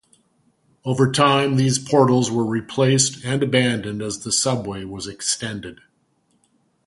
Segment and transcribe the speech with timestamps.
[0.83, 5.81] Over time, these portals were replaced and abandoned as the subway was extended.